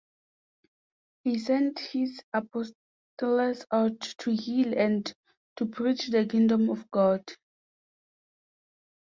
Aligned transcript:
He 1.23 1.37
sent 1.37 1.77
his 1.77 2.23
apostles 2.33 3.65
out 3.71 3.99
to 4.17 4.31
heal 4.35 4.73
and 4.75 5.13
to 5.57 5.67
preach 5.67 6.07
the 6.09 6.25
Kingdom 6.25 6.71
of 6.71 6.89
God. 6.89 7.21